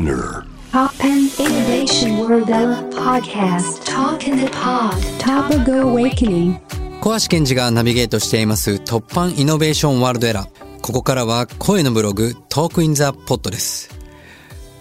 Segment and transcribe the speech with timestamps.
[0.00, 2.48] Spinear TOPPAN Innovation World Era
[2.94, 6.58] Podcast Talk in the Pod Topical Awakening
[7.02, 10.80] 小橋賢児がナビゲートしています TOPPAN Innovation World Era。
[10.80, 13.90] ここからは声のブログ Talk in the Pod です。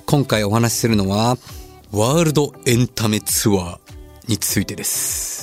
[0.05, 1.37] 今回お話しするのは
[1.91, 3.77] ワールドエンタメツアー
[4.29, 5.38] についてです。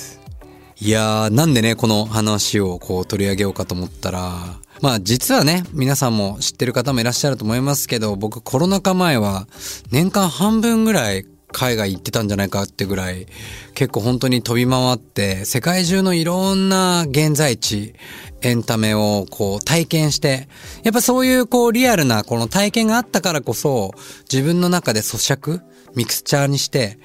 [0.79, 9.47] いやー、なんでね、この話をこう取り上げようかと思ったら、まあ実はね、皆さんも知ってる方もいらっしゃると思いますけど、僕コロナ禍前は
[9.91, 11.25] 年間半分ぐらい
[11.57, 13.25] 海外行ってたんじゃないかってぐらい、
[13.73, 17.95] 結構本当に飛び回って、世界中のいろんな現在地、
[18.43, 20.47] エンタメをこう体験して、
[20.83, 23.95] やっぱそういうこうリアルなこの体験があったからこそ、
[24.31, 25.61] 自分の中で咀嚼
[25.95, 26.99] ミクスチャーにして、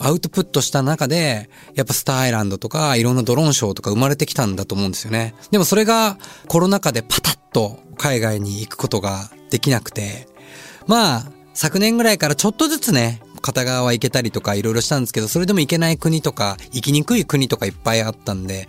[0.00, 5.34] アウトプットした中で、やっぱスターアイランドとか、いろんなドローンショーとか生まれてきたんだと思うんですよね。
[5.50, 10.28] でもそれがコロナ禍でパタッと海外に行くことができなくて、
[10.86, 18.68] まあ、昨年ぐらいからちょっとずつね、片側は行けたりとかいろいろしたんですけど、それでも行けない国とか、行きにくい国とかいっぱいあったんで、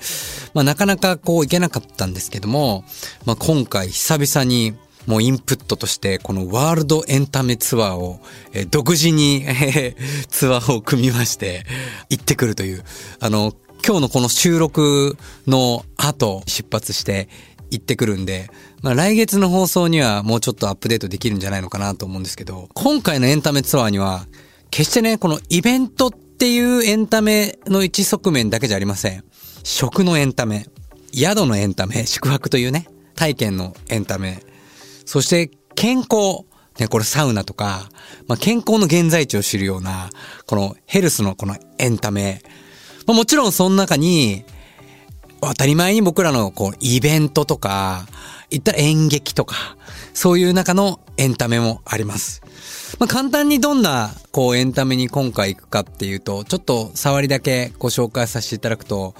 [0.53, 2.83] まあなかなかこう行けなかったんですけども、
[3.25, 4.75] まあ今回久々に
[5.09, 8.19] もうインプットとしてこのワールドエンタメツアーを、
[8.53, 9.95] え独自に、え
[10.29, 11.65] ツアーを組みまして
[12.09, 12.83] 行ってくるという、
[13.19, 13.53] あの、
[13.85, 15.17] 今日のこの収録
[15.47, 17.29] の後出発して
[17.71, 18.49] 行ってくるんで、
[18.81, 24.27] まあ来月の放送にはもうちょっとアップデートできるんじゃないのかなと思うんですけど、今回のエンタメツアーには、
[24.71, 29.23] 決してね、このイベントっていうエンタメの一側面だけじゃありません。
[29.63, 30.67] 食のエンタメ、
[31.13, 34.43] 宿のエンタメ、宿泊というね、体験のエンタメ、
[35.05, 36.45] そして健康。
[36.79, 37.89] ね、これサウナとか、
[38.27, 40.09] まあ、健康の現在地を知るような、
[40.45, 42.41] このヘルスのこのエンタメ。
[43.05, 44.45] まあ、もちろんその中に、
[45.41, 48.07] 当たり前に僕らのこうイベントとか、
[48.49, 49.77] 言ったら演劇とか、
[50.13, 52.41] そういう中のエンタメもあります。
[52.97, 59.13] まあ、簡単にどんなこうエンタメに今回行くかっていうと、ちょっと触りだけご紹介させていただくと、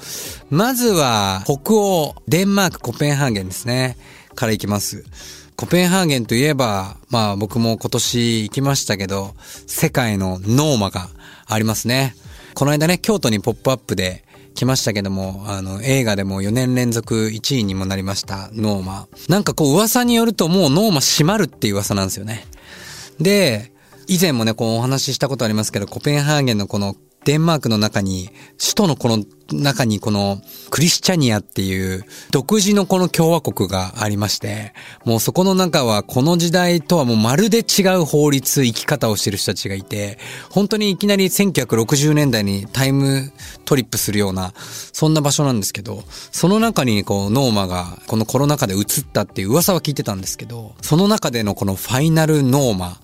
[0.50, 3.98] まずは北欧、デンマーク、コペンハーゲンですね。
[4.34, 5.04] から行きます。
[5.58, 9.34] コペンハーゲンといえば、まあ僕も今年行きましたけど、
[9.68, 11.10] 世界のノーマが
[11.48, 12.16] ありますね。
[12.54, 14.24] この間ね、京都にポップアップで
[14.56, 19.08] 来ましたけども、あの、映画でも4年連続1位にもなりました、ノーマ。
[19.28, 22.46] なんかこう噂によるともうノーマ閉まるっていう噂なんですよね。
[23.20, 23.72] で、
[24.08, 34.74] 以前もね、こうお話ししたことありますけど、コペンハーゲンのこのデンマークの中に、首都のこの中にこのクリスチャニアっていう独自のこの共和国がありまして、
[35.06, 40.18] もうそこの中はこの時代とはもうまるで違う法律、生き方をしてる人たちがいて、
[40.50, 43.32] 本当にいきなり1960年代にタイム
[43.66, 53.00] トリップするような、そんな場所なんですけど、その中にこうノーマがこのコロナ禍で移ったっていう噂は聞いてたんですけど、その中でのこのファイナルノーマ、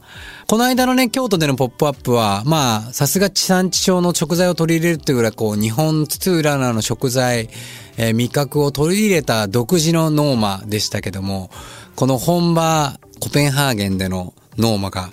[0.48, 7.50] この間のね、京都でのポップアップは、まあ、さすが地産地消の食材を取り入れるっていうぐらい、こう、日本津々浦々の食材、
[7.98, 11.50] えー味覚を取り入れた独自のノーマでしたけども、
[11.96, 15.10] この本場、コペンハーゲンでのノーマが、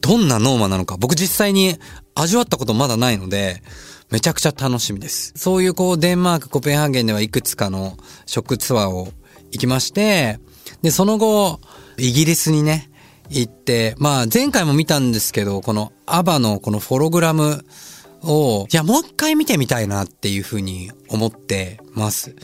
[0.00, 1.76] どんなノーマなのか、僕実際に
[2.14, 3.62] 味わったことまだないので、
[4.10, 5.32] めちゃくちゃ楽しみです。
[5.36, 7.96] そういうこう、デンマーク、コペンハーゲンではいくつかの
[8.26, 9.12] 食ツアーを
[9.52, 10.38] 行きまして、
[10.82, 11.60] で、その後、
[11.96, 12.89] イギリスにね、
[13.30, 17.64] 行って、まあ前回も見たんですけど、このアバのこのホログラム
[18.22, 22.34] を、いやもう一回見てみたいなっていうふうに思ってます。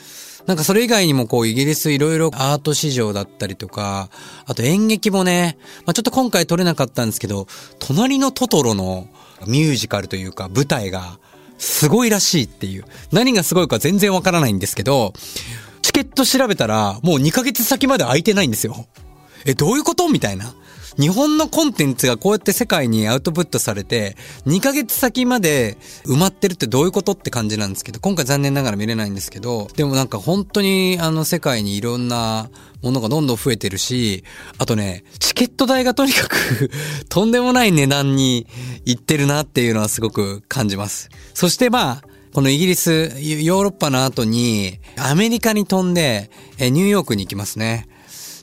[0.47, 4.11] なんかそれ以外にもこうイギリスいろいろアート市場だったりとか、
[4.47, 7.49] あと演劇もね、まあちょっと今回撮れなかったんですけど、
[7.81, 9.09] 隣のトトロの
[9.47, 11.19] ミュージカルというか舞台が
[11.59, 12.85] すごいらしいっていう。
[13.11, 15.15] 何がすごいか全然わからないんですけど、
[15.83, 18.87] チケット調べたらもう2ヶ月先まで空いてないんですよ。
[19.45, 20.09] え、どういうこと？
[20.09, 20.55] みたいな。
[20.99, 32.51] 日本のコンテンツがこうやって世界にアウトプットされて、2ヶ月先まで埋まってるってどういうことって感じなんですけど、今回残念ながら見れないんですけど、でもなんか本当にあの世界にいろんな
[32.83, 34.25] ものがどんどん増えてるし、
[34.59, 36.71] あとね、チケット代がとにかく
[37.09, 38.47] とんでもない値段に
[38.87, 41.11] いってるなっていうのはすごく感じます。
[41.35, 47.89] そしてまあ、このイギリス、ヨーロッパの後に、アメリカに飛んで、ニューヨークに行きますね。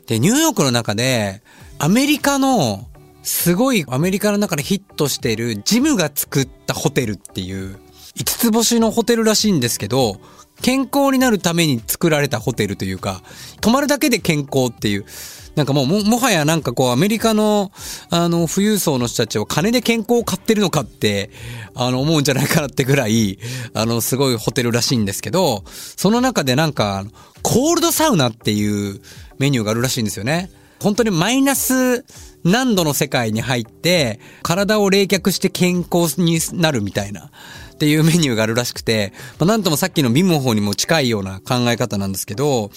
[0.08, 1.44] で、ニューヨークの中で、
[1.84, 2.88] アメリカの、
[3.24, 7.78] すごいアメリカの中でヒットしているジムが作ったホテルっていう、
[8.16, 10.16] 5つ星のホテルらしいんですけど、
[10.62, 13.22] 健康になるために作られたホテルというか、
[13.60, 15.06] 泊まるだけで健康っていう、
[15.58, 17.74] なんかもう、も、もはやなんかこう、アメリカの、
[18.10, 21.32] あの、富裕層の人たちは金で健康を買ってるのかって、
[21.76, 23.40] あの、思うんじゃないかなってぐらい、
[23.74, 27.04] あの、すごいホテルらしいんですけど、その中でなんか、
[27.42, 29.02] コールドサウナっていう
[29.38, 30.50] メニューがあるらしいんですよね。
[30.84, 32.04] 本当にマイナス
[32.44, 37.32] 何度の世界に入って、体を冷却して健康になるみたいな。
[37.84, 42.72] っていうメニューがあるらしくて、まあ、なんともさっきのビム法にも近いような考え方なんですけど、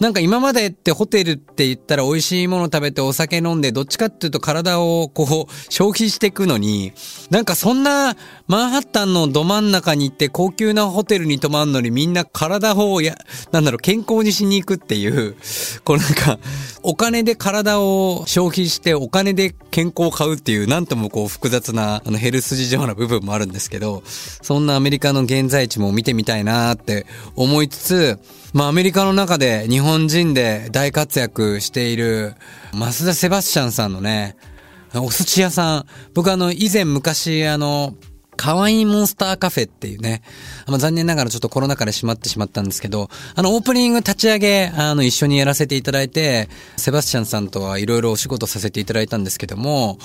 [0.00, 6.92] なんか今までってホテルって言ったら美味しいもの食べてお酒飲んで、どっちかっていうと体をこう消費していくのに、
[7.30, 8.16] なんかそんな
[8.48, 13.16] マンハッタンのど真ん中に行って高級なホテルに泊まんのにみんな体をや、
[13.52, 15.36] なんだろう、健康にしに行くっていう、
[15.84, 16.40] こうなんか、
[16.82, 24.02] お金で体を消費してお金で健康を買うっていう、なんともこう複雑なあのヘルス事情な部分もあるんですけど、
[24.48, 27.04] そんなアメリカの現在地も見てみたいなって
[27.36, 28.18] 思いつつ、
[28.54, 32.32] まあアメリカの中で日本人で大活躍している
[32.72, 34.38] 増田セバスチャンさんのね、
[34.94, 35.86] お寿司屋さん。
[36.14, 37.92] 僕あの以前昔あの、
[38.38, 40.22] 可愛いモンスターカフェっていうね。
[40.68, 49.98] まあ、残念ながらちょっとコロナ禍で閉まってしまったんですけど、あの、オープニング立ち上げ、あの、一緒にやらせていただいて、セバスチャンさんとはいろいろお仕事させていただいたんですけども、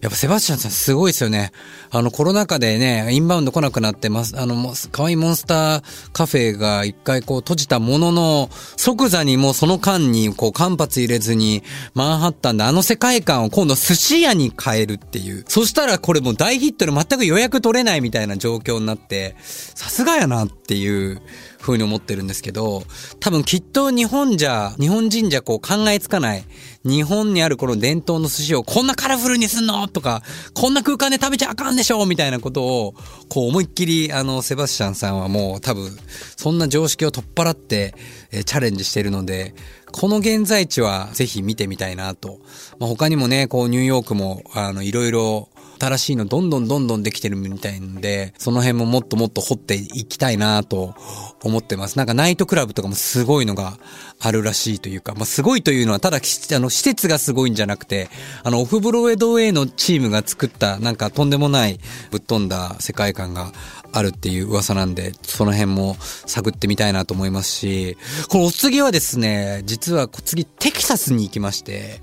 [0.00, 1.50] やっぱセバスチャンさんすごいですよね。
[1.90, 4.38] あの、コロナ禍でね、インバウンド来なくなってます。
[4.38, 5.82] あの、可愛いモンスター
[6.12, 11.64] カフェが一回こう閉じたものの、即座にもうその間にこう間髪入れずに、
[11.94, 15.44] マンハッタンであの世界観を今度寿司屋に変えるっていう。
[15.48, 21.20] そしたらこれもう大ヒットで全く予約取れないみたいな状況になって、さすがやなっていう
[21.60, 22.84] 風に思ってるんですけど、
[23.20, 26.44] 多分きっと日本じゃ、日本人じゃこう考えつかない。
[26.84, 30.22] 日本にあるこの伝統の寿司をこんなカラフルにすんのとか、
[30.54, 32.94] こんな空間で食べちゃあかんでしょみたいなことを、
[33.28, 35.96] こう思いっきり、あの、セバスチャンさんはもう多分、
[36.36, 37.94] そんな常識を取っ払って、
[38.32, 39.54] えチャレンジしてるので、
[39.92, 42.38] この現在地はぜひ見てみたいなと。
[42.78, 45.48] まあ、他にもね、こうニューヨークも、あの、いろいろ、
[45.80, 50.94] 新しいのどんどんどんどんできてるみたいんで、その辺ももっともっと掘っていきたいなと
[51.42, 51.96] 思ってます。
[51.96, 53.78] なんかナイトクラブとかもすごいのが
[54.18, 56.20] あるらしいというか、まあ、すごいというのはただ、あ
[56.58, 58.10] の、施設がすごいんじゃなくて、
[58.42, 61.80] あの、オフブロードウェイのチームが作った、なんかとんでもない
[62.10, 63.52] ぶっ飛んだ世界観が
[63.92, 65.96] あるっていう噂なんで、その辺も
[66.26, 67.96] 探ってみたいなと思いますし、
[68.28, 72.00] このお次はですね、実は次テキサスに行きまして、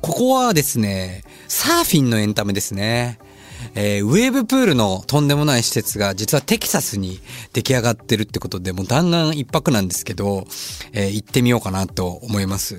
[0.00, 3.18] ここはですね、サーフィンのエンタメですね。
[3.74, 7.20] えーウェーブプールのとんでもない施設が実はテキサスに
[7.52, 10.46] 出来上がってるってことで、もう弾丸一泊なんですけど、
[10.92, 12.76] えー行ってみようかなと思います。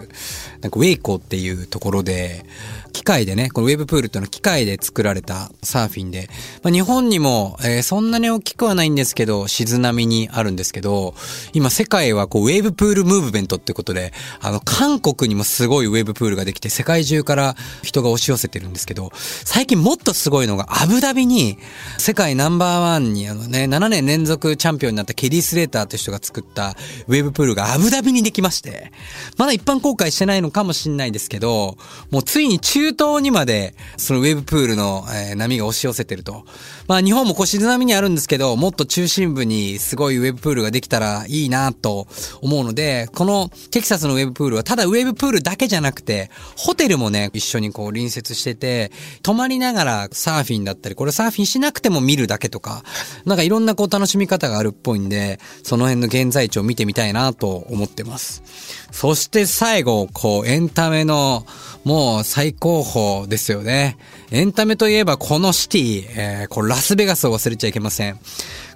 [0.62, 2.46] なんかウェイコーっていうところで、
[2.92, 6.28] 機械でね、このウェーブプールっていうのは機械で作られたサーフィンで、
[6.64, 11.14] まあ、日本にも、えーそんなに大きくはないんですけど、静波にあるんですけど、
[11.54, 21.58] 今世界はこうウェーブプールムーブメントってことで、あの、韓国にもすごいウェーブプールができて、世界中から人が押し寄せてるんですけど、最近もっとすごいのが、アブダビに、
[21.98, 26.76] 世界ナンバーワンに、あのね、7年連続チャンピオンになったケリー・スレーターって人が作った
[27.08, 28.92] ウェブプールがアブダビにできまして、
[29.38, 31.78] まだ一般公開してないのかもしれないですけど、
[32.12, 36.46] もうついに中東にまで、そのウェブプールの、えー波が押し寄せてると。
[36.88, 42.08] まあ日本もこう静波にあるんですけど、もっと中心部にすごいウェブプールができたらいいなと
[42.42, 48.92] 思うので、このテキサスのウェブプールはただウェブプールだけじゃなくて、ホテルもね、一緒にこう隣接してて、
[49.24, 52.84] 泊まりながらサーフィンだったり、これサーフィンしなくても見るだけとか、
[53.26, 58.44] なんかいろんなこう楽しみ方があるっぽいんで、その辺の現在地を見てみたいなと思ってます。
[58.92, 61.46] そして最後、こうエンタメの
[61.84, 63.98] もう最高峰ですよね。
[64.32, 68.20] エンタメといえばこのシティ、えーこれラスベガスを忘れちゃいけません。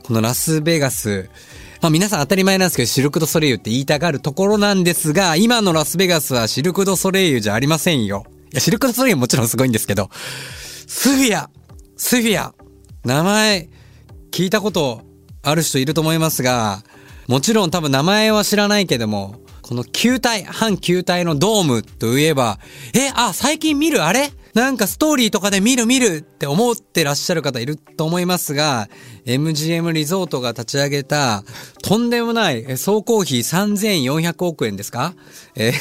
[0.03, 1.29] このラスベガス、
[1.81, 8.25] まあ皆さん当たり前なんですけど、シルク・ド・ソレイユって言いたがるところなんですが、今のラスベガスはシルク・ド・ソレイユじゃありませんよ。
[8.51, 10.09] いや、シルク・ド・ソレイユももちろんすごいんですけど、
[10.87, 11.49] スフィア
[11.95, 12.53] スフィア。
[13.03, 13.69] 名前、
[14.31, 15.01] 聞いたこと
[15.41, 16.83] ある人いると思いますが、
[17.27, 22.59] もちろん多分名前は知らないけども、この球体、半球体のドームといえば、
[22.93, 24.31] え、あ、最近見るあれ？
[24.53, 28.87] なんかストーリーとかで見る見るって思ってらっしゃる方いると思いますが、
[29.25, 31.43] MGM リゾートが立ち上げた、
[31.81, 35.15] とんでもない、総工費3400億円ですか？
[35.55, 35.73] え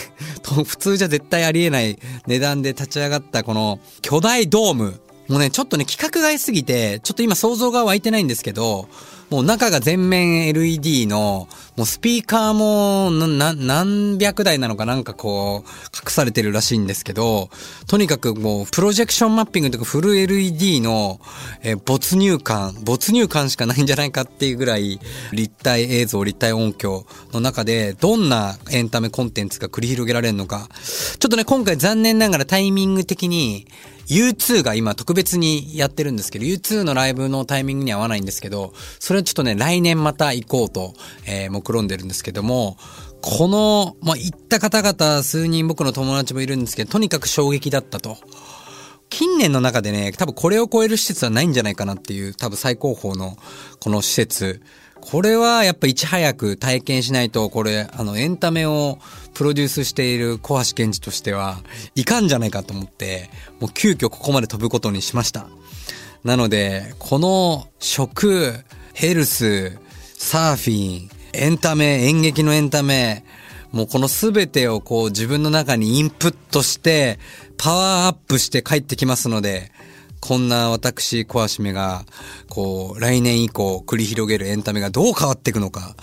[0.42, 5.00] と、普通じゃ絶対ありえない値段で立ち上がったこの巨大ドーム。
[5.32, 8.86] もうね、ちょっとね、規格外すぎて、ちょっと今想像が湧いてないんですけど、
[9.30, 17.48] もう中が全面 LED の、もうスピーカーもな、何百台なのかなんかこう、隠されてるらしいんですけど、
[17.86, 21.18] とにかくもう、プロジェクションマッピングとかフル LED の、
[21.62, 25.00] え没入感、没入感しかないんじゃないかっていうぐらい、
[25.32, 30.68] 立体映像、立体音響の中で、どんなエンタメコンテンツが繰り広げられるのか。
[31.18, 33.66] ちょっとね、今回残念ながらタイミング的に、
[34.08, 40.94] U2 が今特別にやってるんですけど、U2 のライブのタイミングに合わないんですけど、それはちょっとね、来年また行こうと、
[41.26, 42.76] えー、目論んでるんですけども、
[43.20, 48.18] この、まあ、行った方々数人僕の友達もいるんですけど、とにかく衝撃だったと。
[49.08, 53.36] 近年の中でね、多分これを超える施設はないんじゃないかなっていう、多分最高峰の
[53.78, 54.62] この施設。
[55.02, 58.98] これはやっぱいち早く体験しないと、これ、あの、エンタメを
[59.34, 61.58] プロデュースしている小橋健二としては、
[61.96, 63.28] いかんじゃないかと思って、
[63.60, 65.48] もう急遽ここまで飛ぶことにしました。
[66.22, 68.54] なので、この食、
[68.94, 69.76] ヘルス、
[70.16, 73.24] サーフィン、エンタメ、演劇のエンタメ、
[73.72, 77.18] もうこのすべてをこう自分の中にインプットして、
[77.58, 79.72] パワーアップして帰ってきますので、
[80.22, 82.04] こんな私、小橋目が、
[82.48, 85.96] こう、来年以降繰り広げるエンタメがどう変わっていくのか、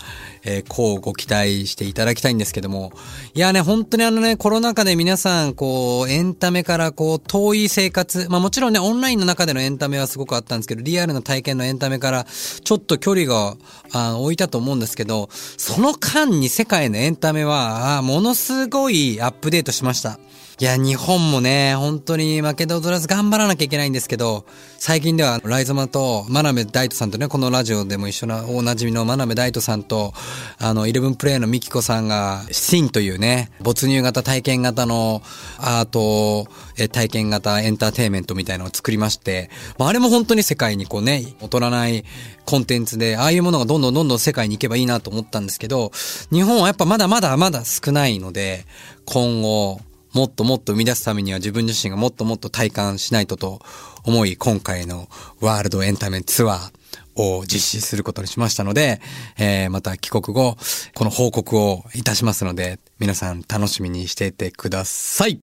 [0.44, 2.92] えー、こうご期待していただきたいんですけども。
[3.32, 13.56] いやね、本当にあのね、コロナ禍で皆さん、こう、エンタメからこう、遠い生活、まあもちろんね、オンラインの中でのエンタメはすごくあったんですけど、リアルな体験のエンタメから、ちょっと距離が、
[13.92, 20.20] あ置いたと思うんですけど、その間に世界のエンタメは、ものすごいアップデートしました。
[20.60, 24.44] いや、日本もね、本当に負けて踊らず頑張らなきゃいけないんですけど、
[24.76, 30.12] 最近では、ライゾマと真鍋大斗さんとね、このラジオでも一緒な、おなじみの真鍋大斗さんと、
[30.58, 35.22] あの、イレブンプレイのミキコさんが、シンというね、没入型体験型の
[35.56, 39.48] アート、え体験型エンターテイメントみたいなのを作りまして、
[39.78, 42.04] まあ、あれも本当に世界にこうね、劣らない
[42.44, 45.90] コンテンツで、ああいうものがどんどんどんどん世界に行けばいいなと思ったんですけど、
[46.30, 48.66] 日本はやっぱまだまだまだ少ないので、
[49.06, 49.80] 今後、
[50.12, 53.60] もっともっと生み出すためには自分自身がもっともっと体感しないとと
[54.04, 55.08] 思い、今回の
[55.40, 56.80] ワールドエンタメツアー
[57.14, 59.00] を実施することにしましたので、
[59.38, 60.56] えー、また帰国後、
[60.94, 65.40] この報告をいたしますので、皆さん楽しみにしていてください。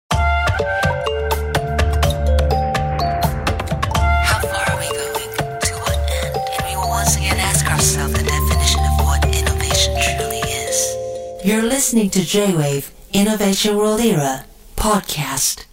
[11.43, 14.45] You're listening to J-Wave Innovation World Era
[14.81, 15.70] podcast.